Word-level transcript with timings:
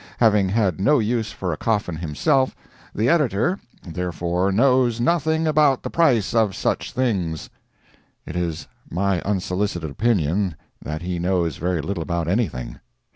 Having 0.17 0.49
had 0.49 0.81
no 0.81 0.97
use 0.97 1.31
for 1.31 1.53
a 1.53 1.57
coffin 1.57 1.97
himself, 1.97 2.55
the 2.91 3.07
editor 3.07 3.59
"therefore 3.83 4.51
knows 4.51 4.99
nothing 4.99 5.45
about 5.45 5.83
the 5.83 5.91
price 5.91 6.33
of 6.33 6.55
such 6.55 6.91
things." 6.91 7.51
It 8.25 8.35
is 8.35 8.65
my 8.89 9.21
unsolicited 9.21 9.91
opinion 9.91 10.55
that 10.81 11.03
he 11.03 11.19
knows 11.19 11.57
very 11.57 11.83
little 11.83 12.01
about 12.01 12.27
anything. 12.27 12.79